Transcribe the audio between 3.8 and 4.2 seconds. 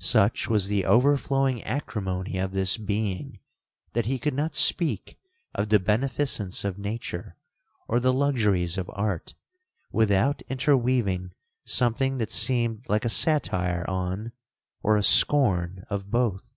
that he